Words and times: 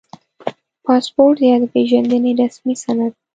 •پاسپورټ 0.85 1.37
یا 1.49 1.55
د 1.61 1.63
پېژندنې 1.73 2.31
رسمي 2.41 2.75
سند 2.83 3.13